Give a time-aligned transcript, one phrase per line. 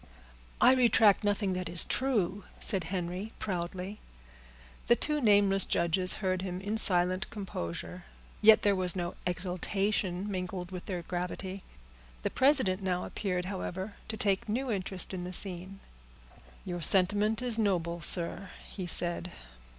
[0.59, 3.99] "I retract nothing that is true," said Henry proudly.
[4.87, 8.05] The two nameless judges heard him in silent composure,
[8.41, 11.61] yet there was no exultation mingled with their gravity.
[12.23, 15.79] The president now appeared, however, to take new interest in the scene.
[16.65, 19.31] "Your sentiment is noble, sir," he said.